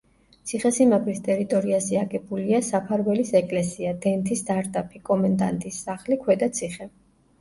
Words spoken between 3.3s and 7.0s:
ეკლესია, დენთის სარდაფი, კომენდანტის სახლი, ქვედა ციხე.